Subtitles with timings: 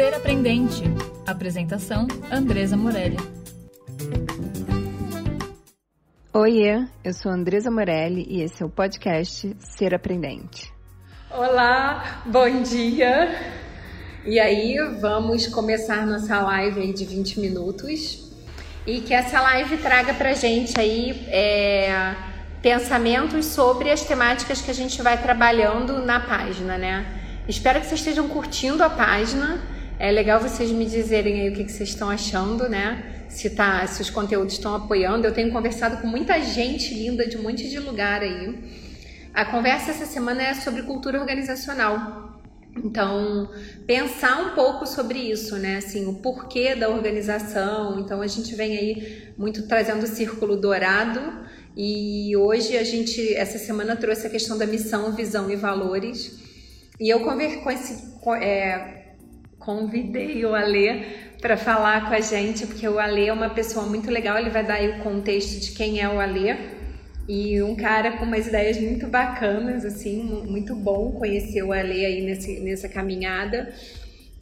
[0.00, 0.82] Ser Aprendente.
[1.26, 3.18] Apresentação: Andresa Morelli.
[6.32, 10.72] Oiê, eu sou Andresa Morelli e esse é o podcast Ser Aprendente.
[11.30, 13.28] Olá, bom dia.
[14.24, 18.32] E aí, vamos começar nossa live aí de 20 minutos
[18.86, 22.14] e que essa live traga pra gente aí é,
[22.62, 27.04] pensamentos sobre as temáticas que a gente vai trabalhando na página, né?
[27.46, 29.60] Espero que vocês estejam curtindo a página.
[30.02, 33.26] É legal vocês me dizerem aí o que, que vocês estão achando, né?
[33.28, 35.26] Se, tá, se os conteúdos estão apoiando.
[35.26, 38.58] Eu tenho conversado com muita gente linda de um monte de lugar aí.
[39.34, 42.40] A conversa essa semana é sobre cultura organizacional.
[42.82, 43.50] Então,
[43.86, 45.76] pensar um pouco sobre isso, né?
[45.76, 48.00] Assim, o porquê da organização.
[48.00, 51.20] Então, a gente vem aí muito trazendo o círculo dourado
[51.76, 56.40] e hoje a gente, essa semana, trouxe a questão da missão, visão e valores.
[56.98, 57.20] E eu
[58.40, 58.99] é,
[59.60, 61.04] convidei o Alê
[61.40, 64.64] para falar com a gente, porque o Alê é uma pessoa muito legal, ele vai
[64.66, 66.56] dar aí o contexto de quem é o Alê.
[67.28, 72.22] E um cara com umas ideias muito bacanas, assim, muito bom conhecer o Alê aí
[72.22, 73.72] nesse, nessa caminhada.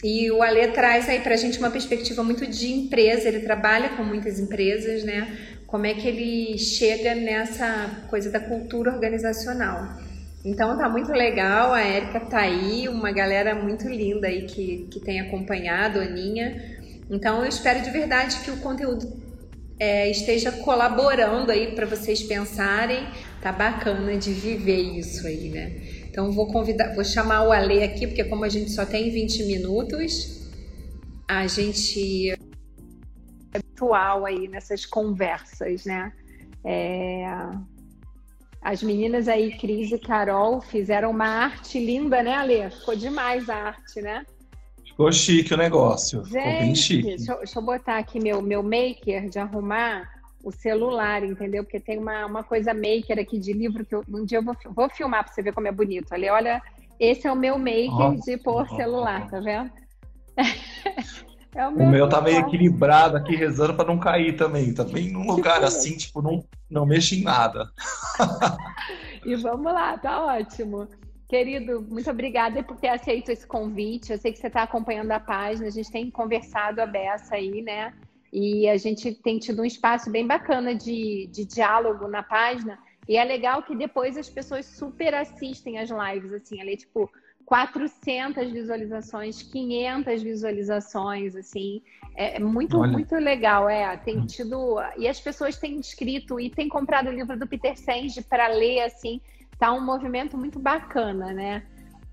[0.02, 4.04] E o Alê traz aí pra gente uma perspectiva muito de empresa, ele trabalha com
[4.04, 5.36] muitas empresas, né?
[5.66, 9.98] Como é que ele chega nessa coisa da cultura organizacional.
[10.44, 15.00] Então tá muito legal, a Érica tá aí, uma galera muito linda aí que, que
[15.00, 16.78] tem acompanhado, Aninha.
[17.10, 19.06] Então eu espero de verdade que o conteúdo
[19.80, 23.06] é, esteja colaborando aí para vocês pensarem.
[23.40, 25.72] Tá bacana de viver isso aí, né?
[26.08, 29.44] Então vou convidar, vou chamar o Ale aqui, porque como a gente só tem 20
[29.44, 30.50] minutos,
[31.28, 32.36] a gente é
[33.54, 36.12] habitual aí nessas conversas, né?
[36.64, 37.24] É,
[38.60, 42.70] as meninas aí, Cris e Carol, fizeram uma arte linda, né, Ale?
[42.70, 44.24] Ficou demais a arte, né?
[44.84, 46.24] Ficou chique o negócio.
[46.24, 47.02] Gente, Ficou bem chique.
[47.02, 50.10] Deixa, deixa, eu botar aqui meu, meu maker de arrumar
[50.42, 51.62] o celular, entendeu?
[51.62, 54.56] Porque tem uma, uma coisa maker aqui de livro que eu, um dia eu vou,
[54.74, 56.12] vou filmar para você ver como é bonito.
[56.12, 56.60] Ale, olha,
[56.98, 59.70] esse é o meu maker de pôr celular, tá vendo?
[61.58, 64.72] É o, meu, o meu tá meio equilibrado aqui, rezando para não cair também.
[64.72, 67.68] Tá bem num lugar assim, tipo, não, não mexe em nada.
[69.26, 70.86] e vamos lá, tá ótimo.
[71.28, 74.12] Querido, muito obrigada por ter aceito esse convite.
[74.12, 77.60] Eu sei que você está acompanhando a página, a gente tem conversado a beça aí,
[77.60, 77.92] né?
[78.32, 82.78] E a gente tem tido um espaço bem bacana de, de diálogo na página.
[83.08, 87.10] E é legal que depois as pessoas super assistem as lives, assim, ali, tipo,
[87.48, 91.80] 400 visualizações, 500 visualizações, assim,
[92.14, 92.92] é muito, Olha.
[92.92, 97.38] muito legal, é, tem tido, e as pessoas têm escrito e têm comprado o livro
[97.38, 99.18] do Peter Senge para ler, assim,
[99.58, 101.62] tá um movimento muito bacana, né?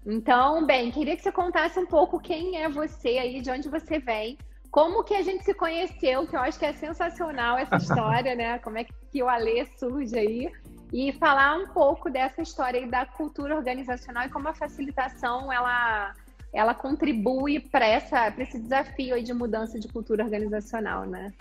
[0.06, 4.00] Então, bem, queria que você contasse um pouco quem é você aí, de onde você
[4.00, 4.38] vem,
[4.72, 8.58] como que a gente se conheceu, que eu acho que é sensacional essa história, né?
[8.60, 10.50] Como é que o Alê surge aí,
[10.94, 16.14] e falar um pouco dessa história da cultura organizacional e como a facilitação ela,
[16.54, 21.32] ela contribui para esse desafio de mudança de cultura organizacional, né?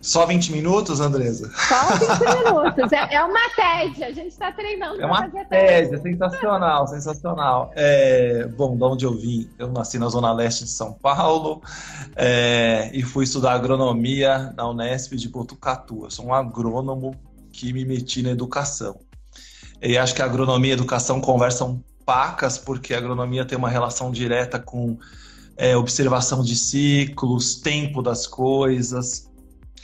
[0.00, 1.50] Só 20 minutos, Andresa?
[1.50, 2.92] Só 20 minutos.
[2.92, 7.72] É, é uma TED, a gente está treinando É uma TED, é sensacional, sensacional.
[7.74, 11.60] É, bom, de onde eu vim, eu nasci na Zona Leste de São Paulo
[12.14, 16.04] é, e fui estudar agronomia na Unesp de Botucatu.
[16.04, 17.16] Eu sou um agrônomo
[17.58, 19.00] que me meti na educação.
[19.82, 23.68] E acho que a agronomia e a educação conversam pacas, porque a agronomia tem uma
[23.68, 24.96] relação direta com
[25.56, 29.28] é, observação de ciclos, tempo das coisas,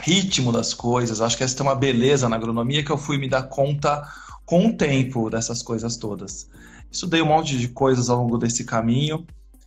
[0.00, 1.20] ritmo das coisas.
[1.20, 4.02] Acho que essa tem uma beleza na agronomia que eu fui me dar conta
[4.46, 6.48] com o tempo dessas coisas todas.
[6.92, 9.26] Estudei um monte de coisas ao longo desse caminho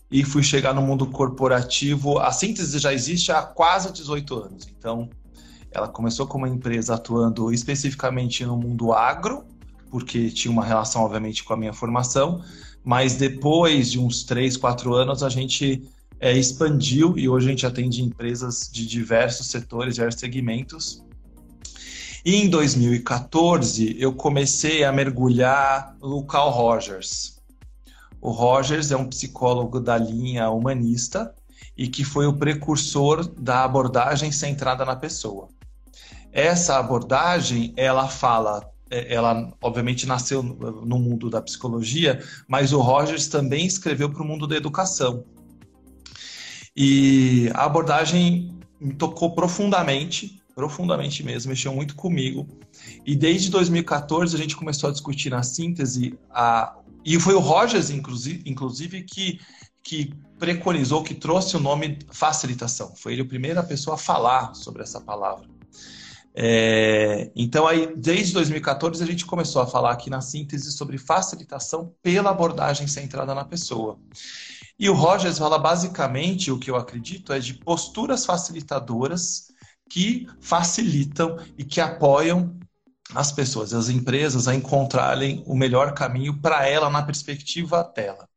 [0.09, 2.19] e fui chegar no mundo corporativo.
[2.19, 5.09] A síntese já existe há quase 18 anos, então
[5.71, 9.43] ela começou como uma empresa atuando especificamente no mundo agro,
[9.89, 12.41] porque tinha uma relação, obviamente, com a minha formação,
[12.83, 15.87] mas depois de uns três, quatro anos, a gente
[16.19, 21.03] é, expandiu e hoje a gente atende empresas de diversos setores, diversos segmentos.
[22.25, 27.37] E em 2014, eu comecei a mergulhar no Carl Rogers.
[28.19, 31.33] O Rogers é um psicólogo da linha humanista
[31.77, 35.47] e que foi o precursor da abordagem centrada na pessoa.
[36.31, 43.27] Essa abordagem, ela fala, é, ela obviamente nasceu no mundo da psicologia, mas o Rogers
[43.27, 45.23] também escreveu para o mundo da educação.
[46.75, 52.47] E a abordagem me tocou profundamente, profundamente mesmo, mexeu muito comigo.
[53.05, 57.89] E desde 2014 a gente começou a discutir na síntese a e foi o Rogers
[57.89, 59.39] inclusive, inclusive que
[59.87, 62.93] que preconizou, que trouxe o nome facilitação.
[62.93, 65.47] Foi ele a primeira pessoa a falar sobre essa palavra.
[66.39, 71.95] É, então, aí, desde 2014, a gente começou a falar aqui na síntese sobre facilitação
[72.03, 73.99] pela abordagem centrada na pessoa.
[74.77, 79.47] E o Rogers fala basicamente, o que eu acredito, é de posturas facilitadoras
[79.89, 82.55] que facilitam e que apoiam
[83.15, 88.29] as pessoas, as empresas a encontrarem o melhor caminho para ela na perspectiva dela.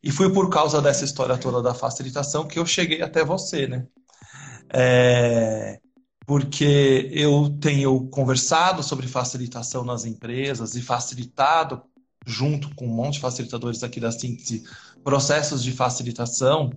[0.00, 3.84] E foi por causa dessa história toda da facilitação que eu cheguei até você, né?
[4.72, 5.80] É,
[6.32, 11.82] porque eu tenho conversado sobre facilitação nas empresas e facilitado,
[12.26, 14.64] junto com um monte de facilitadores aqui da Síntese,
[15.04, 16.72] processos de facilitação.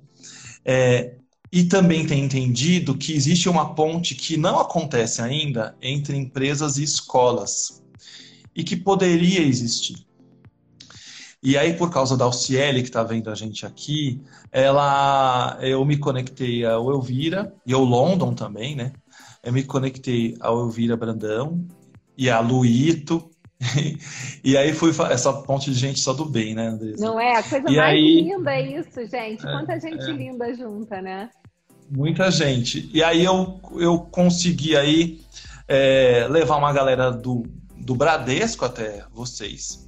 [0.65, 1.15] É,
[1.53, 6.83] e também tenho entendido que existe uma ponte que não acontece ainda entre empresas e
[6.83, 7.81] escolas
[8.53, 10.05] e que poderia existir.
[11.41, 14.21] E aí, por causa da Alciele, que está vendo a gente aqui,
[14.51, 18.91] ela, eu me conectei ao Elvira e ao London também, né?
[19.45, 21.63] Eu me conectei ao Elvira Brandão
[22.17, 23.29] e a Luito.
[24.43, 27.05] e aí fui essa ponte de gente só do bem, né, Andressa?
[27.05, 27.37] Não é?
[27.37, 28.21] A coisa e mais aí...
[28.21, 29.45] linda é isso, gente.
[29.45, 30.11] É, Quanta é, gente é...
[30.11, 31.29] linda junta, né?
[31.89, 32.89] Muita gente.
[32.91, 35.21] E aí eu, eu consegui aí
[35.67, 37.43] é, levar uma galera do,
[37.77, 39.87] do Bradesco até vocês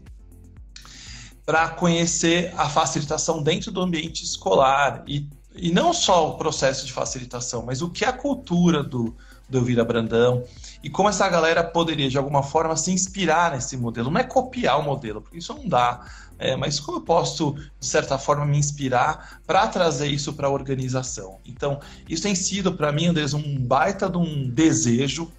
[1.44, 6.94] para conhecer a facilitação dentro do ambiente escolar e, e não só o processo de
[6.94, 9.16] facilitação, mas o que é a cultura do,
[9.50, 10.44] do Elvira Brandão,
[10.84, 14.12] e como essa galera poderia, de alguma forma, se inspirar nesse modelo.
[14.12, 16.06] Não é copiar o modelo, porque isso não dá,
[16.40, 20.52] é, mas como eu posso, de certa forma, me inspirar para trazer isso para a
[20.52, 21.40] organização?
[21.46, 25.32] Então, isso tem sido, para mim, Andrés, um baita de um desejo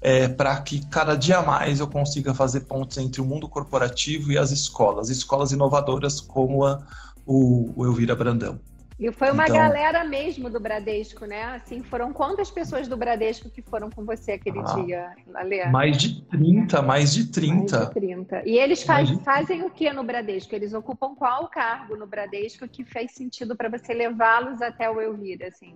[0.00, 4.38] é, para que cada dia mais eu consiga fazer pontos entre o mundo corporativo e
[4.38, 6.82] as escolas, escolas inovadoras como a,
[7.24, 8.60] o, o Elvira Brandão.
[9.02, 9.56] E foi uma então...
[9.56, 11.42] galera mesmo do Bradesco, né?
[11.56, 15.66] Assim, foram quantas pessoas do Bradesco que foram com você aquele ah, dia, Ale?
[15.70, 17.76] Mais de 30, mais de 30.
[17.76, 18.42] Mais de 30.
[18.48, 19.20] E eles faz, de...
[19.24, 20.54] fazem o que no Bradesco?
[20.54, 25.48] Eles ocupam qual cargo no Bradesco que fez sentido para você levá-los até o Elvira,
[25.48, 25.74] assim?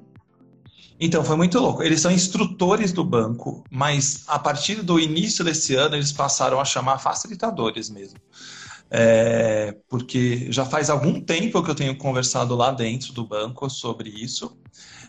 [0.99, 1.83] Então, foi muito louco.
[1.83, 6.65] Eles são instrutores do banco, mas a partir do início desse ano eles passaram a
[6.65, 8.19] chamar facilitadores mesmo
[8.91, 14.11] é, porque já faz algum tempo que eu tenho conversado lá dentro do banco sobre
[14.11, 14.57] isso,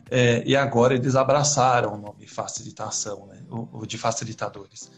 [0.09, 4.89] é, e agora eles abraçaram o nome facilitação, né, o, o, de facilitadores.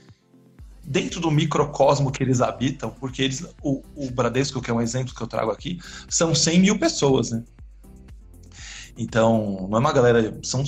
[0.84, 5.14] Dentro do microcosmo que eles habitam, porque eles, o, o Bradesco, que é um exemplo
[5.14, 7.44] que eu trago aqui, são 100 mil pessoas, né?
[8.98, 10.64] Então, não é uma galera, são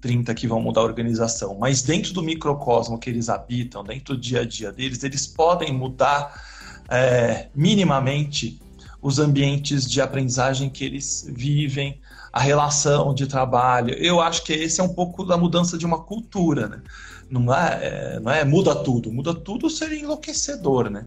[0.00, 4.20] 30 que vão mudar a organização, mas dentro do microcosmo que eles habitam, dentro do
[4.20, 6.32] dia a dia deles, eles podem mudar
[6.88, 8.60] é, minimamente
[9.02, 12.00] os ambientes de aprendizagem que eles vivem,
[12.32, 13.94] a relação de trabalho.
[13.94, 16.82] Eu acho que esse é um pouco da mudança de uma cultura, né?
[17.30, 19.10] Não é, é não é muda tudo.
[19.10, 21.06] Muda tudo seria enlouquecedor, né?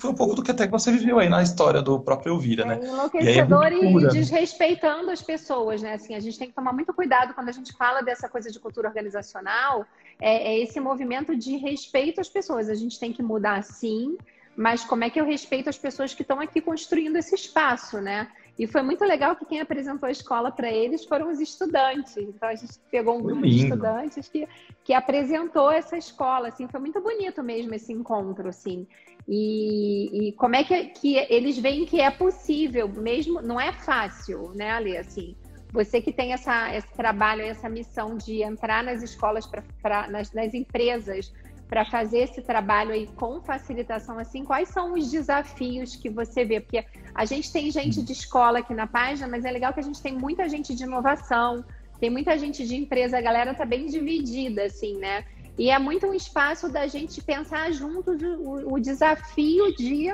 [0.00, 2.76] Foi um pouco do que até você viveu aí na história do próprio Elvira, né?
[2.76, 2.88] é, né?
[2.88, 5.92] Enlouquecedor e, e, desrespeitando as pessoas, né?
[5.92, 8.58] Assim, a gente tem que tomar muito cuidado quando a gente fala dessa coisa de
[8.58, 9.84] cultura organizacional,
[10.18, 12.70] é, é esse movimento de respeito às pessoas.
[12.70, 14.16] A gente tem que mudar sim,
[14.56, 18.26] mas como é que eu respeito as pessoas que estão aqui construindo esse espaço, né?
[18.58, 22.16] E foi muito legal que quem apresentou a escola para eles foram os estudantes.
[22.16, 24.48] Então a gente pegou um grupo de estudantes que,
[24.84, 28.86] que apresentou essa escola, assim, foi muito bonito mesmo esse encontro, assim.
[29.28, 34.52] E, e como é que, que eles veem que é possível, mesmo não é fácil,
[34.54, 34.96] né, Ale?
[34.96, 35.36] Assim,
[35.72, 40.32] você que tem essa, esse trabalho, essa missão de entrar nas escolas, pra, pra nas,
[40.32, 41.32] nas empresas,
[41.70, 46.58] para fazer esse trabalho aí com facilitação, assim, quais são os desafios que você vê?
[46.58, 46.84] Porque
[47.14, 50.02] a gente tem gente de escola aqui na página, mas é legal que a gente
[50.02, 51.64] tem muita gente de inovação,
[52.00, 55.24] tem muita gente de empresa, a galera tá bem dividida, assim, né?
[55.56, 60.12] E é muito um espaço da gente pensar juntos o, o desafio de,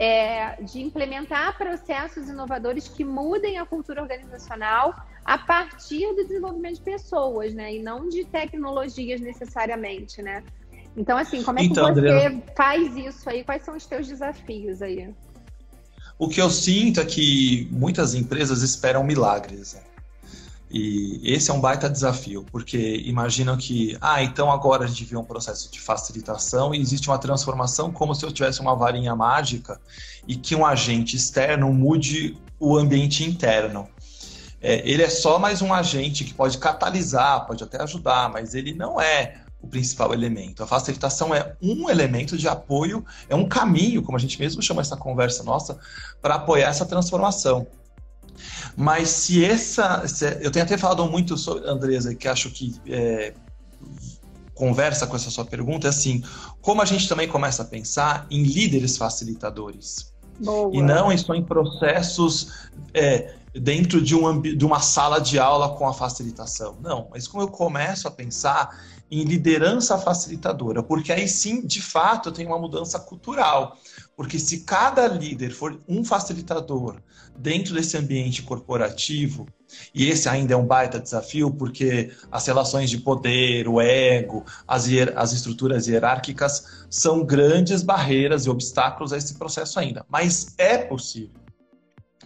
[0.00, 6.82] é, de implementar processos inovadores que mudem a cultura organizacional a partir do desenvolvimento de
[6.82, 7.76] pessoas, né?
[7.76, 10.42] E não de tecnologias necessariamente, né?
[10.98, 13.44] Então, assim, como é que então, você Adriana, faz isso aí?
[13.44, 15.08] Quais são os teus desafios aí?
[16.18, 19.74] O que eu sinto é que muitas empresas esperam milagres.
[19.74, 19.80] Né?
[20.68, 25.16] E esse é um baita desafio, porque imaginam que, ah, então agora a gente vê
[25.16, 29.80] um processo de facilitação e existe uma transformação como se eu tivesse uma varinha mágica
[30.26, 33.88] e que um agente externo mude o ambiente interno.
[34.60, 38.74] É, ele é só mais um agente que pode catalisar, pode até ajudar, mas ele
[38.74, 40.62] não é o principal elemento.
[40.62, 44.80] A facilitação é um elemento de apoio, é um caminho, como a gente mesmo chama
[44.80, 45.78] essa conversa nossa,
[46.22, 47.66] para apoiar essa transformação.
[48.76, 50.06] Mas se essa.
[50.06, 53.34] Se, eu tenho até falado muito sobre, Andresa, que acho que é,
[54.54, 56.22] conversa com essa sua pergunta, é assim:
[56.60, 60.12] como a gente também começa a pensar em líderes facilitadores.
[60.38, 60.70] Boa.
[60.72, 65.88] E não só em processos é, dentro de, um, de uma sala de aula com
[65.88, 66.76] a facilitação.
[66.80, 68.78] Não, mas como eu começo a pensar
[69.10, 73.76] em liderança facilitadora, porque aí sim, de fato, tem uma mudança cultural.
[74.16, 77.00] Porque se cada líder for um facilitador
[77.36, 79.46] dentro desse ambiente corporativo,
[79.94, 84.86] e esse ainda é um baita desafio, porque as relações de poder, o ego, as,
[85.14, 90.04] as estruturas hierárquicas são grandes barreiras e obstáculos a esse processo ainda.
[90.08, 91.47] Mas é possível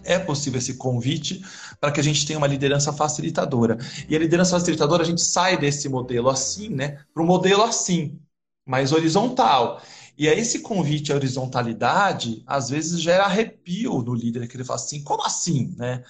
[0.04, 1.42] é possível esse convite
[1.80, 3.78] para que a gente tenha uma liderança facilitadora.
[4.08, 8.18] E a liderança facilitadora, a gente sai desse modelo assim, né, para um modelo assim,
[8.66, 9.80] mais horizontal.
[10.16, 14.78] E aí esse convite à horizontalidade, às vezes gera arrepio no líder, que ele fala
[14.78, 16.02] assim, como assim, né?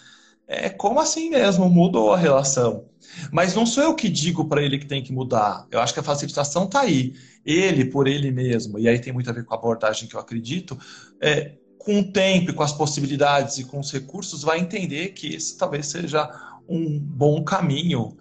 [0.47, 2.87] É como assim mesmo, mudou a relação.
[3.33, 5.67] Mas não sou eu que digo para ele que tem que mudar.
[5.71, 7.15] Eu acho que a facilitação está aí.
[7.45, 10.21] Ele, por ele mesmo, e aí tem muito a ver com a abordagem que eu
[10.21, 10.79] acredito,
[11.21, 15.35] é, com o tempo e com as possibilidades e com os recursos, vai entender que
[15.35, 16.31] esse talvez seja
[16.69, 18.17] um bom caminho.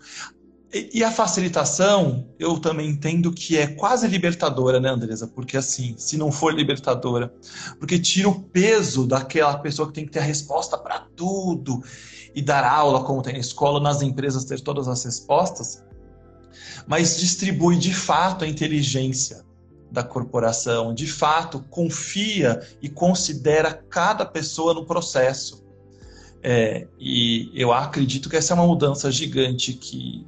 [0.74, 5.28] E, a facilitação, eu também entendo que é quase libertadora, né, Andresa?
[5.28, 7.34] Porque assim, se não for libertadora,
[7.78, 11.84] porque tira o peso daquela pessoa que tem que ter a resposta para tudo
[12.34, 15.84] e dar aula, como tem na escola, nas empresas ter todas as respostas,
[16.88, 19.44] mas distribui de fato a inteligência
[19.92, 25.64] da corporação, de fato, confia e considera cada pessoa no processo.
[26.42, 30.26] É, e eu acredito que essa é uma mudança gigante que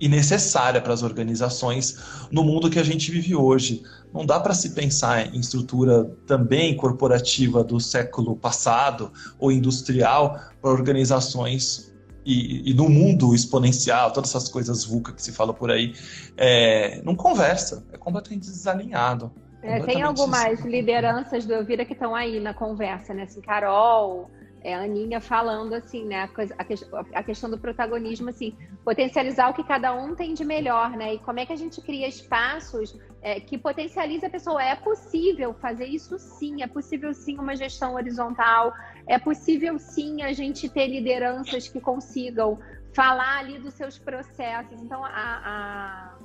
[0.00, 1.96] e necessária para as organizações
[2.28, 3.84] no mundo que a gente vive hoje.
[4.12, 10.72] Não dá para se pensar em estrutura também corporativa do século passado ou industrial para
[10.72, 11.91] organizações
[12.24, 15.94] e, e, no mundo exponencial, todas essas coisas VUCA que se fala por aí,
[16.36, 19.32] é, não conversa, é completamente desalinhado.
[19.62, 23.22] É, tem algumas lideranças do Elvira que estão aí na conversa, né?
[23.22, 24.28] Assim, Carol,
[24.62, 26.22] é, a Aninha falando assim, né?
[26.22, 31.14] A, a, questão do protagonismo, assim, potencializar o que cada um tem de melhor, né?
[31.14, 34.62] E como é que a gente cria espaços é, que potencialize a pessoa.
[34.62, 38.72] É possível fazer isso sim, é possível sim uma gestão horizontal,
[39.06, 42.58] é possível sim a gente ter lideranças que consigam
[42.92, 44.80] falar ali dos seus processos.
[44.80, 46.18] Então, a, a,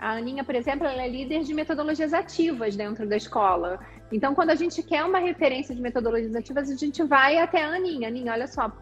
[0.00, 3.78] a Aninha, por exemplo, ela é líder de metodologias ativas dentro da escola.
[4.10, 7.68] Então, quando a gente quer uma referência de metodologias ativas, a gente vai até a
[7.68, 8.08] Aninha.
[8.08, 8.72] Aninha, olha só,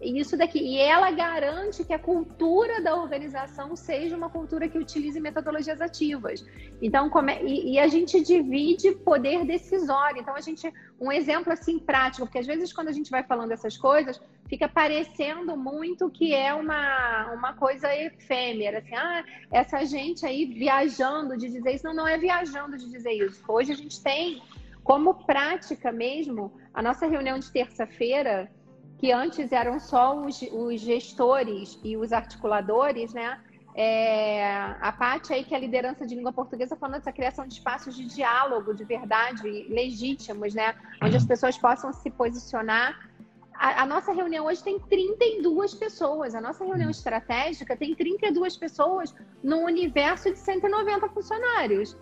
[0.00, 0.58] isso daqui.
[0.58, 6.44] E ela garante que a cultura da organização seja uma cultura que utilize metodologias ativas.
[6.80, 10.20] Então, é, e, e, a gente divide poder decisório.
[10.20, 10.72] Então, a gente.
[10.98, 14.66] Um exemplo assim prático, porque às vezes quando a gente vai falando essas coisas, fica
[14.66, 18.78] parecendo muito que é uma, uma coisa efêmera.
[18.78, 19.22] Assim, ah,
[19.52, 21.84] essa gente aí viajando de dizer isso.
[21.84, 23.42] Não, não é viajando de dizer isso.
[23.46, 24.42] Hoje a gente tem
[24.82, 28.50] como prática mesmo a nossa reunião de terça-feira
[28.98, 33.38] que antes eram só os, os gestores e os articuladores, né?
[33.78, 37.52] É, a parte aí que é a liderança de língua portuguesa falando dessa criação de
[37.52, 40.74] espaços de diálogo de verdade legítimos, né?
[41.02, 41.28] Onde as uhum.
[41.28, 43.10] pessoas possam se posicionar.
[43.52, 46.34] A, a, nossa reunião hoje tem 32 pessoas.
[46.34, 46.90] A nossa reunião uhum.
[46.90, 51.94] estratégica tem 32 pessoas num universo de 190 funcionários.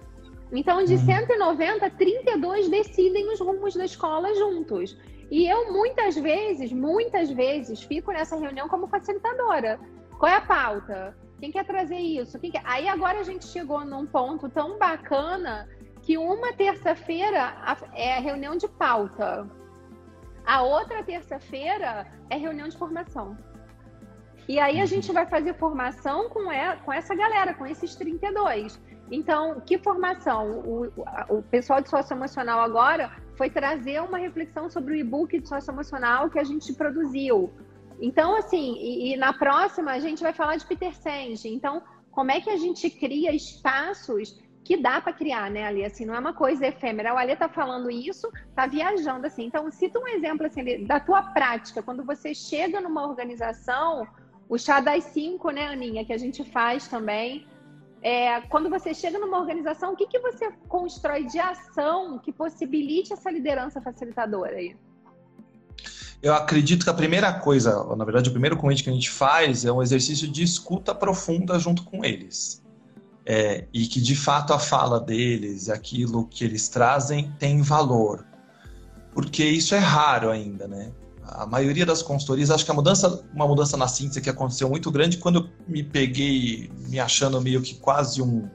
[0.53, 1.91] Então, de 190, uhum.
[1.91, 4.97] 32 decidem os rumos da escola juntos.
[5.37, 9.81] E eu muitas vezes, muitas vezes, fico nessa reunião como facilitadora.
[10.17, 11.19] Qual é a pauta?
[11.41, 12.39] Quem quer trazer isso?
[12.39, 12.63] Quer...
[12.63, 15.69] Aí agora a gente chegou num ponto tão bacana
[16.03, 17.53] que uma terça-feira
[17.95, 19.51] é reunião de pauta.
[20.47, 23.37] A outra terça-feira é reunião de formação.
[24.49, 26.45] E aí a gente vai fazer formação com,
[26.85, 28.79] com essa galera, com esses 32.
[29.11, 30.61] Então, que formação?
[30.61, 30.93] O,
[31.29, 36.39] o pessoal de socioemocional agora foi trazer uma reflexão sobre o e-book de socioemocional que
[36.39, 37.53] a gente produziu.
[38.01, 41.49] Então, assim, e, e, na próxima a gente vai falar de Peter Senge.
[41.49, 45.85] Então, como é que a gente cria espaços que dá para criar, né, Ali?
[45.85, 47.15] Assim, não é uma coisa efêmera.
[47.15, 49.45] O Ali tá falando isso, tá viajando, assim.
[49.45, 51.83] Então, cita um exemplo, assim, da tua prática.
[51.83, 54.07] Quando você chega numa organização,
[54.49, 57.47] o chá das cinco, né, Aninha, que a gente faz também,
[58.05, 63.15] é, quando você chega numa organização, o que, que você constrói de ação que possibilite
[63.15, 64.77] essa liderança facilitadora aí?
[66.23, 69.65] Eu acredito que a primeira coisa, na verdade, o primeiro convite que a gente faz
[69.65, 72.63] é um exercício de escuta profunda junto com eles.
[73.27, 78.27] É, e que de fato a fala deles, aquilo que eles trazem, tem valor.
[79.13, 80.93] Porque isso é raro ainda, né?
[81.27, 84.91] A maioria das consultorias, acho que a mudança, uma mudança na síntese que aconteceu muito
[84.91, 88.49] grande quando eu me peguei me achando meio que quase um.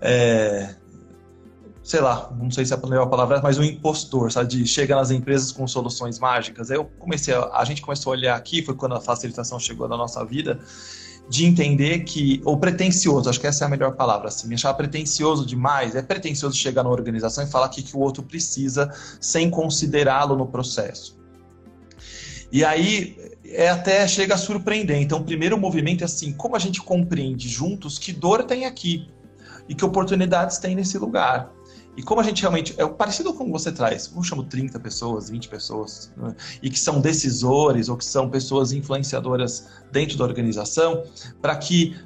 [0.00, 0.74] É,
[1.82, 4.48] sei lá, não sei se é a melhor palavra, mas um impostor, sabe?
[4.48, 6.70] De chega nas empresas com soluções mágicas.
[6.70, 9.96] Aí eu comecei, a, gente começou a olhar aqui, foi quando a facilitação chegou na
[9.96, 10.60] nossa vida,
[11.28, 14.74] de entender que, ou pretencioso, acho que essa é a melhor palavra, assim, me achar
[14.74, 19.50] pretencioso demais, é pretencioso chegar na organização e falar o que o outro precisa sem
[19.50, 21.23] considerá-lo no processo.
[22.54, 25.02] E aí é até chega a surpreender.
[25.02, 29.10] Então, o primeiro movimento é assim, como a gente compreende juntos que dor tem aqui
[29.68, 31.50] e que oportunidades tem nesse lugar.
[31.96, 32.72] E como a gente realmente.
[32.78, 36.32] É parecido com você traz, eu chamo 30 pessoas, 20 pessoas, né?
[36.62, 41.02] e que são decisores ou que são pessoas influenciadoras dentro da organização,
[41.42, 41.96] para que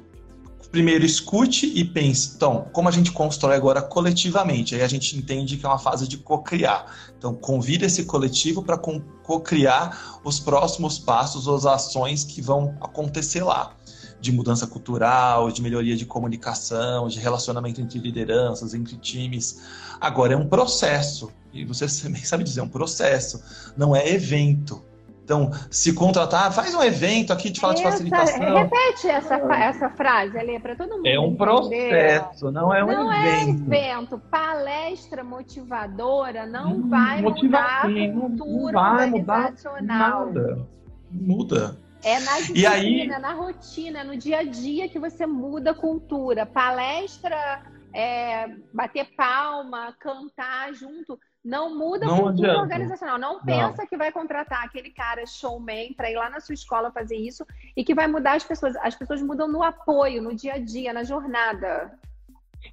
[0.71, 4.75] primeiro escute e pense, então, como a gente constrói agora coletivamente?
[4.75, 6.85] Aí a gente entende que é uma fase de co-criar.
[7.17, 13.75] Então, convida esse coletivo para co-criar os próximos passos, as ações que vão acontecer lá
[14.21, 19.61] de mudança cultural, de melhoria de comunicação, de relacionamento entre lideranças, entre times.
[19.99, 23.41] Agora é um processo, e você também sabe dizer, é um processo,
[23.77, 24.83] não é evento.
[25.29, 28.51] Então, se contratar, faz um evento aqui de falar de facilitação.
[28.51, 31.05] Repete essa, essa frase ali para todo mundo.
[31.05, 33.59] É um processo, não é um não evento.
[33.59, 34.17] Não é evento.
[34.17, 40.25] Palestra motivadora não hum, vai mudar a cultura não vai organizacional.
[40.25, 40.67] Mudar nada.
[41.11, 41.77] Muda.
[42.03, 43.21] É na disciplina, aí...
[43.21, 46.43] na rotina, no dia a dia que você muda a cultura.
[46.43, 47.61] Palestra,
[47.93, 52.61] é, bater palma, cantar junto, não muda não cultura adianta.
[52.61, 53.17] organizacional.
[53.17, 53.87] Não pensa não.
[53.87, 57.83] que vai contratar aquele cara showman para ir lá na sua escola fazer isso e
[57.83, 58.75] que vai mudar as pessoas.
[58.77, 61.97] As pessoas mudam no apoio, no dia a dia, na jornada.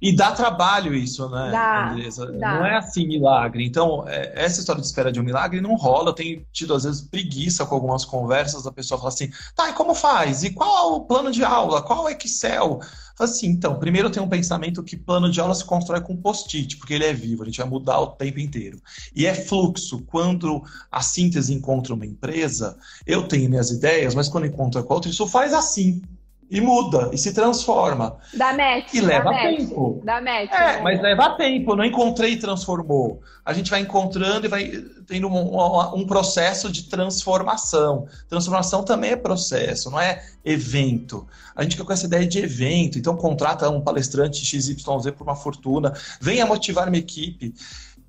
[0.01, 1.95] E dá trabalho isso, né, dá,
[2.37, 2.53] Dá.
[2.53, 3.65] Não é assim milagre.
[3.65, 6.09] Então, é, essa história de espera de um milagre não rola.
[6.09, 8.67] Eu tenho tido, às vezes, preguiça com algumas conversas.
[8.67, 10.43] A pessoa fala assim, tá, e como faz?
[10.43, 11.81] E qual é o plano de aula?
[11.81, 12.79] Qual é o Excel?
[13.19, 16.77] Assim, então, primeiro eu tenho um pensamento que plano de aula se constrói com post-it,
[16.77, 18.79] porque ele é vivo, a gente vai mudar o tempo inteiro.
[19.15, 20.03] E é fluxo.
[20.03, 25.09] Quando a síntese encontra uma empresa, eu tenho minhas ideias, mas quando encontra com outra,
[25.09, 26.01] isso faz assim
[26.49, 28.17] e muda e se transforma.
[28.33, 28.93] Dá match.
[28.93, 30.01] E leva tempo.
[30.03, 30.51] Dá match.
[30.51, 31.75] É, mas leva tempo.
[31.75, 33.21] Não encontrei e transformou.
[33.43, 34.71] A gente vai encontrando e vai
[35.05, 38.07] tendo um, um, processo de transformação.
[38.29, 41.27] Transformação também é processo, não é evento.
[41.55, 42.97] A gente fica com essa ideia de evento.
[42.97, 44.83] Então contrata um palestrante XYZ
[45.17, 45.93] por uma fortuna.
[46.21, 47.53] Venha motivar minha equipe.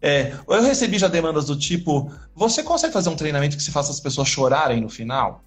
[0.00, 3.90] É, eu recebi já demandas do tipo: você consegue fazer um treinamento que se faça
[3.90, 5.42] as pessoas chorarem no final?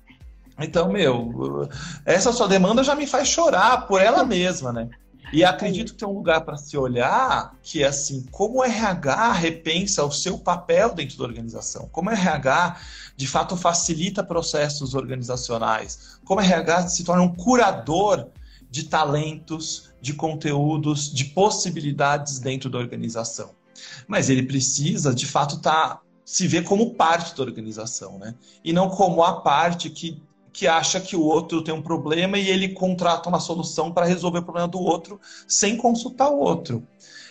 [0.66, 1.70] Então, meu,
[2.06, 4.90] essa sua demanda já me faz chorar por ela mesma, né?
[5.34, 9.32] E acredito que tem um lugar para se olhar que é assim, como o RH
[9.32, 12.82] repensa o seu papel dentro da organização, como o RH
[13.16, 18.28] de fato facilita processos organizacionais, como o RH se torna um curador
[18.70, 23.52] de talentos, de conteúdos, de possibilidades dentro da organização.
[24.08, 28.36] Mas ele precisa, de fato, estar tá, se ver como parte da organização, né?
[28.64, 30.22] E não como a parte que
[30.54, 34.40] que acha que o outro tem um problema e ele contrata uma solução para resolver
[34.40, 36.86] o problema do outro sem consultar o outro.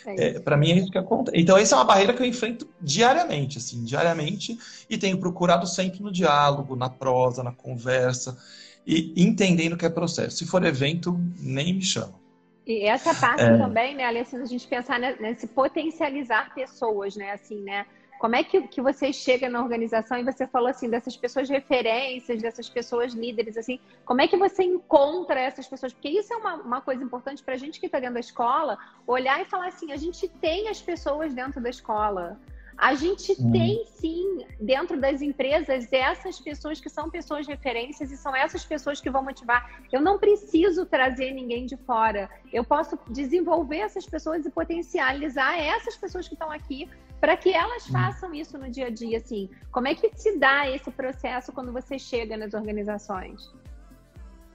[0.07, 1.37] É é, para mim é isso que acontece.
[1.39, 6.03] Então, essa é uma barreira que eu enfrento diariamente, assim, diariamente, e tenho procurado sempre
[6.03, 8.39] no diálogo, na prosa, na conversa,
[8.87, 10.39] e entendendo que é processo.
[10.39, 12.19] Se for evento, nem me chama.
[12.67, 13.59] E essa parte é...
[13.59, 17.85] também, né, Alessandra, a gente pensar nesse potencializar pessoas, né, assim, né?
[18.21, 22.43] Como é que, que você chega na organização e você falou assim dessas pessoas referências,
[22.43, 25.95] dessas pessoas líderes, assim, como é que você encontra essas pessoas?
[25.95, 28.77] Porque isso é uma, uma coisa importante para a gente que está dentro da escola,
[29.07, 32.39] olhar e falar assim, a gente tem as pessoas dentro da escola.
[32.81, 33.53] A gente hum.
[33.53, 39.03] tem sim, dentro das empresas, essas pessoas que são pessoas referências e são essas pessoas
[39.03, 39.83] que vão motivar.
[39.93, 42.31] Eu não preciso trazer ninguém de fora.
[42.51, 46.88] Eu posso desenvolver essas pessoas e potencializar essas pessoas que estão aqui
[47.21, 47.93] para que elas hum.
[47.93, 49.51] façam isso no dia a dia, assim.
[49.71, 53.53] Como é que se dá esse processo quando você chega nas organizações?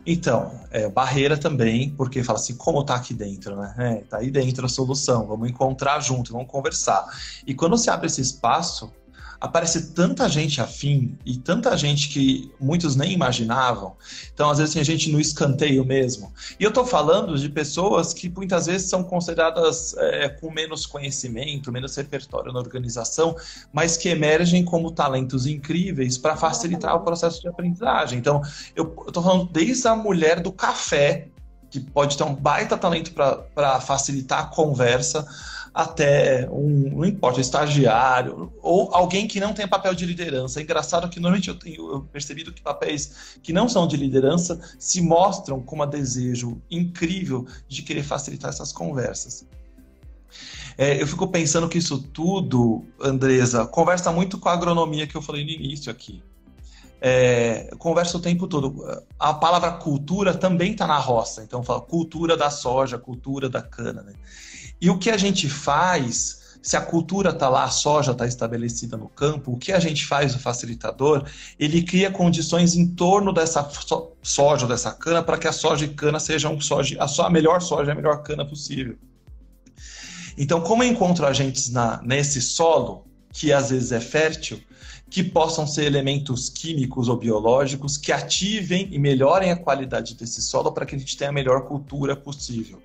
[0.05, 3.73] Então, é, barreira também, porque fala assim, como tá aqui dentro, né?
[3.77, 7.05] É, tá aí dentro a solução, vamos encontrar junto, vamos conversar.
[7.45, 8.91] E quando você abre esse espaço,
[9.39, 13.95] aparece tanta gente afim e tanta gente que muitos nem imaginavam.
[14.33, 16.33] Então, às vezes, tem gente no escanteio mesmo.
[16.59, 21.71] E eu estou falando de pessoas que muitas vezes são consideradas é, com menos conhecimento,
[21.71, 23.35] menos repertório na organização,
[23.71, 28.19] mas que emergem como talentos incríveis para facilitar o processo de aprendizagem.
[28.19, 28.41] Então,
[28.75, 31.27] eu estou falando desde a mulher do café,
[31.69, 35.27] que pode ter um baita talento para facilitar a conversa,
[35.75, 40.61] até um, não importa, um estagiário, ou alguém que não tem papel de liderança.
[40.61, 45.01] É engraçado que normalmente eu tenho percebido que papéis que não são de liderança se
[45.01, 49.45] mostram com um desejo incrível de querer facilitar essas conversas.
[50.77, 55.21] É, eu fico pensando que isso tudo, Andresa, conversa muito com a agronomia que eu
[55.21, 56.23] falei no início aqui.
[57.01, 59.03] É, conversa o tempo todo.
[59.19, 64.03] A palavra cultura também está na roça, então fala cultura da soja, cultura da cana.
[64.03, 64.13] Né?
[64.79, 68.97] E o que a gente faz, se a cultura está lá, a soja está estabelecida
[68.97, 71.25] no campo, o que a gente faz, o facilitador,
[71.59, 73.69] ele cria condições em torno dessa
[74.21, 77.95] soja, dessa cana, para que a soja e cana sejam soja, a, melhor soja, a
[77.95, 78.97] melhor cana possível.
[80.37, 84.61] Então, como eu encontro agentes na, nesse solo, que às vezes é fértil,
[85.09, 90.71] que possam ser elementos químicos ou biológicos que ativem e melhorem a qualidade desse solo
[90.71, 92.81] para que a gente tenha a melhor cultura possível.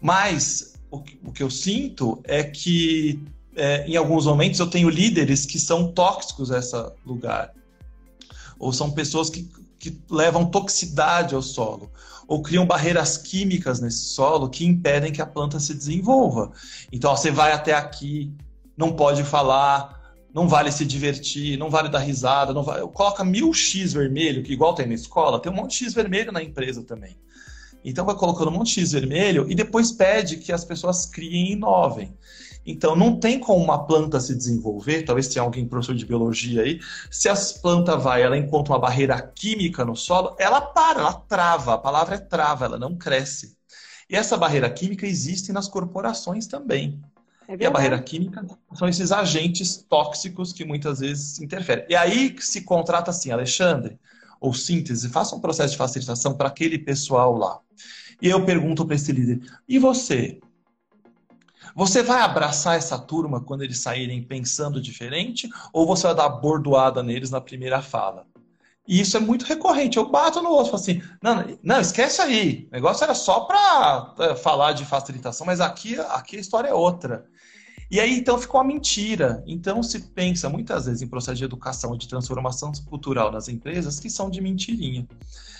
[0.00, 3.22] Mas o que, o que eu sinto é que
[3.56, 7.52] é, em alguns momentos eu tenho líderes que são tóxicos a esse lugar.
[8.58, 9.48] Ou são pessoas que,
[9.78, 11.90] que levam toxicidade ao solo
[12.30, 16.52] ou criam barreiras químicas nesse solo que impedem que a planta se desenvolva.
[16.92, 18.32] Então, ó, você vai até aqui,
[18.76, 20.00] não pode falar,
[20.32, 22.86] não vale se divertir, não vale dar risada, não vale...
[22.86, 26.30] coloca mil X vermelho, que igual tem na escola, tem um monte de X vermelho
[26.30, 27.16] na empresa também.
[27.84, 31.50] Então vai colocando um monte de X vermelho e depois pede que as pessoas criem
[31.50, 32.14] e inovem.
[32.64, 36.78] Então, não tem como uma planta se desenvolver, talvez tenha alguém professor de biologia aí,
[37.10, 41.74] se a planta vai, ela encontra uma barreira química no solo, ela para, ela trava,
[41.74, 43.56] a palavra é trava, ela não cresce.
[44.08, 47.00] E essa barreira química existe nas corporações também.
[47.48, 51.86] É e a barreira química são esses agentes tóxicos que muitas vezes interferem.
[51.88, 53.98] E aí se contrata assim, Alexandre,
[54.40, 57.60] ou síntese, faça um processo de facilitação para aquele pessoal lá.
[58.20, 60.40] E eu pergunto para esse líder: e você?
[61.74, 67.02] Você vai abraçar essa turma quando eles saírem pensando diferente ou você vai dar bordoada
[67.02, 68.26] neles na primeira fala?
[68.88, 69.98] E isso é muito recorrente.
[69.98, 72.66] Eu bato no outro, assim, não, não, esquece aí.
[72.72, 76.74] O negócio era só para é, falar de facilitação, mas aqui, aqui a história é
[76.74, 77.24] outra.
[77.90, 79.42] E aí, então, ficou uma mentira.
[79.46, 84.08] Então, se pensa muitas vezes em processo de educação, de transformação cultural nas empresas que
[84.08, 85.06] são de mentirinha.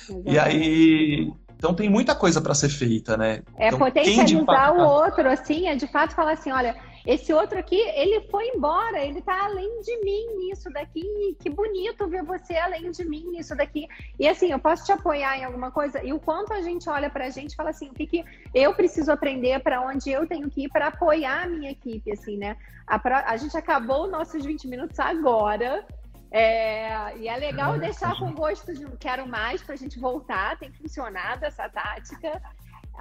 [0.08, 0.32] Exatamente.
[0.32, 3.42] E aí, então tem muita coisa para ser feita, né?
[3.58, 7.76] É então, potencializar o outro, assim, é de fato falar assim, olha, esse outro aqui,
[7.76, 12.90] ele foi embora, ele tá além de mim nisso daqui, que bonito ver você além
[12.90, 13.88] de mim nisso daqui.
[14.18, 16.04] E assim, eu posso te apoiar em alguma coisa?
[16.04, 18.74] E o quanto a gente olha pra gente e fala assim, o que, que eu
[18.74, 22.56] preciso aprender, para onde eu tenho que ir para apoiar a minha equipe, assim, né?
[22.86, 25.86] A, a gente acabou nossos 20 minutos agora,
[26.32, 30.70] é, e é legal deixar com gosto de quero mais para a gente voltar, tem
[30.72, 32.40] funcionado essa tática.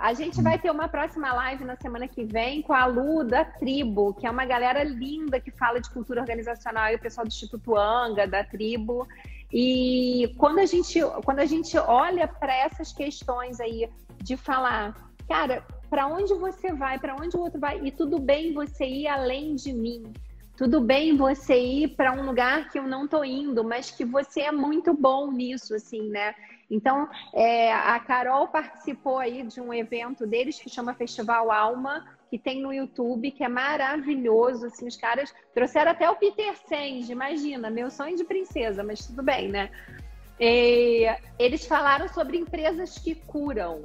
[0.02, 3.44] A gente vai ter uma próxima live na semana que vem com a Lu da
[3.44, 7.28] Tribo, que é uma galera linda que fala de cultura organizacional e o pessoal do
[7.28, 9.06] Instituto Anga, da Tribo.
[9.52, 13.90] E quando a gente, quando a gente olha para essas questões aí
[14.24, 14.96] de falar,
[15.28, 19.08] cara, para onde você vai, para onde o outro vai, e tudo bem você ir
[19.08, 20.04] além de mim
[20.60, 24.42] tudo bem você ir para um lugar que eu não tô indo, mas que você
[24.42, 26.36] é muito bom nisso, assim, né?
[26.70, 32.38] Então, é, a Carol participou aí de um evento deles que chama Festival Alma, que
[32.38, 37.70] tem no YouTube, que é maravilhoso, assim, os caras trouxeram até o Peter Senge, imagina,
[37.70, 39.70] meu sonho de princesa, mas tudo bem, né?
[40.38, 41.06] E
[41.40, 43.82] eles falaram sobre empresas que curam,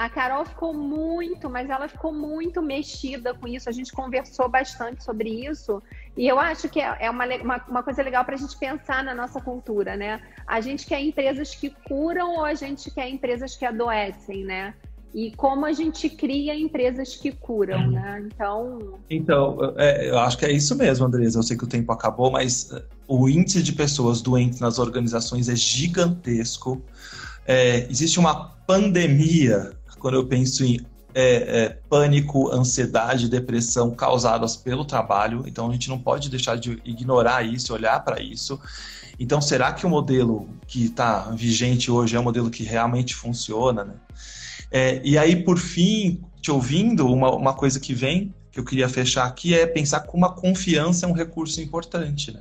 [0.00, 3.68] a Carol ficou muito, mas ela ficou muito mexida com isso.
[3.68, 5.82] A gente conversou bastante sobre isso.
[6.16, 9.02] E eu acho que é, é uma, uma, uma coisa legal para a gente pensar
[9.04, 10.20] na nossa cultura, né?
[10.46, 14.74] A gente quer empresas que curam ou a gente quer empresas que adoecem, né?
[15.12, 18.24] E como a gente cria empresas que curam, né?
[18.26, 18.98] Então.
[19.08, 21.38] Então, é, eu acho que é isso mesmo, Andresa.
[21.38, 25.48] Eu sei que o tempo acabou, mas é, o índice de pessoas doentes nas organizações
[25.48, 26.80] é gigantesco.
[27.44, 30.80] É, existe uma pandemia quando eu penso em
[31.14, 35.44] é, é, pânico, ansiedade, depressão causadas pelo trabalho.
[35.46, 38.60] Então a gente não pode deixar de ignorar isso, olhar para isso.
[39.18, 43.84] Então será que o modelo que está vigente hoje é um modelo que realmente funciona?
[43.84, 43.94] Né?
[44.70, 48.88] É, e aí, por fim, te ouvindo, uma, uma coisa que vem, que eu queria
[48.88, 52.32] fechar aqui, é pensar como a confiança é um recurso importante.
[52.32, 52.40] Né?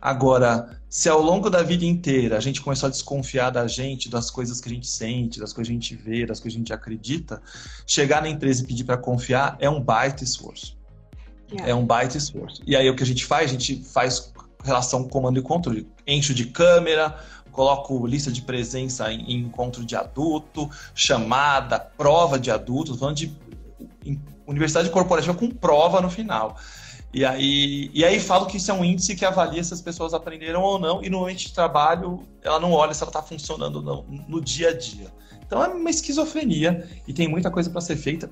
[0.00, 4.30] Agora, se ao longo da vida inteira a gente começou a desconfiar da gente, das
[4.30, 6.60] coisas que a gente sente, das coisas que a gente vê, das coisas que a
[6.60, 7.42] gente acredita,
[7.86, 10.78] chegar na empresa e pedir para confiar é um baita esforço.
[11.50, 11.70] Yeah.
[11.70, 12.62] É um baita esforço.
[12.66, 13.50] E aí o que a gente faz?
[13.50, 14.32] A gente faz
[14.64, 15.86] relação comando e controle.
[16.06, 17.18] Encho de câmera,
[17.50, 23.36] coloco lista de presença em, encontro de adulto, chamada, prova de adulto, falando de
[24.46, 26.56] universidade corporativa com prova no final.
[27.12, 30.14] E aí, e aí falo que isso é um índice que avalia se as pessoas
[30.14, 33.82] aprenderam ou não, e no ambiente de trabalho ela não olha se ela está funcionando
[33.82, 35.08] no, no dia a dia.
[35.44, 38.30] Então é uma esquizofrenia e tem muita coisa para ser feita.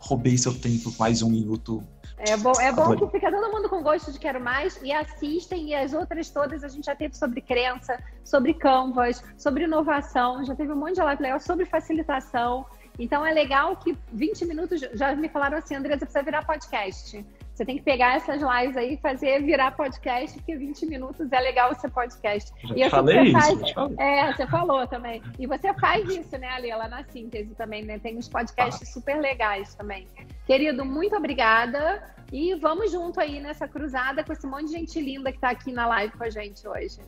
[0.00, 1.80] Roubei seu tempo, mais um minuto.
[2.18, 5.68] É bom, é bom que fica todo mundo com gosto de quero mais e assistem,
[5.68, 10.56] e as outras todas a gente já teve sobre crença, sobre canvas, sobre inovação, já
[10.56, 12.66] teve um monte de live legal sobre facilitação.
[12.98, 17.24] Então é legal que 20 minutos já me falaram assim, Andresa, precisa virar podcast.
[17.56, 21.40] Você tem que pegar essas lives aí e fazer virar podcast, porque 20 minutos é
[21.40, 22.52] legal ser podcast.
[22.62, 23.92] Já e assim falei você isso, faz...
[23.98, 25.22] É, você falou também.
[25.38, 27.98] E você faz isso, né, Ali, lá na síntese também, né?
[27.98, 30.06] Tem uns podcasts super legais também.
[30.46, 32.02] Querido, muito obrigada.
[32.30, 35.72] E vamos junto aí nessa cruzada com esse monte de gente linda que está aqui
[35.72, 36.98] na live com a gente hoje.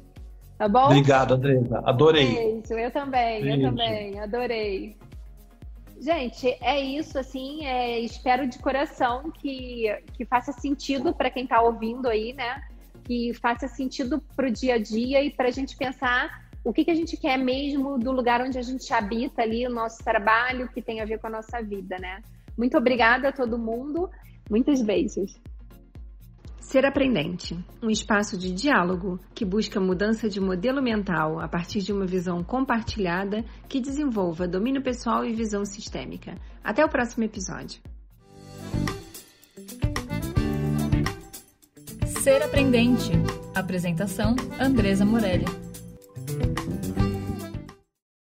[0.57, 0.87] Tá bom?
[0.87, 1.83] Obrigado, Andresa.
[1.85, 2.25] Adorei.
[2.27, 3.61] Beijo, eu também, Beijo.
[3.61, 4.19] eu também.
[4.19, 4.97] Adorei.
[6.01, 11.61] Gente, é isso, assim, é, espero de coração que, que faça sentido para quem está
[11.61, 12.63] ouvindo aí, né?
[13.05, 16.85] Que faça sentido para o dia a dia e para a gente pensar o que,
[16.85, 20.69] que a gente quer mesmo do lugar onde a gente habita ali, o nosso trabalho,
[20.69, 22.23] que tem a ver com a nossa vida, né?
[22.57, 24.09] Muito obrigada a todo mundo,
[24.49, 25.41] muitos beijos.
[26.69, 31.95] Ser Aprendente, um espaço de diálogo que busca mudança de modelo mental a partir de
[31.95, 36.35] uma visão compartilhada que desenvolva domínio pessoal e visão sistêmica.
[36.63, 37.81] Até o próximo episódio.
[42.05, 43.13] Ser Aprendente.
[43.55, 45.68] Apresentação: Andresa Morelli.